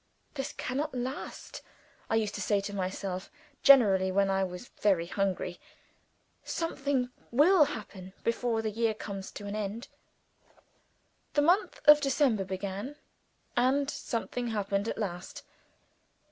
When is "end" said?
9.55-9.89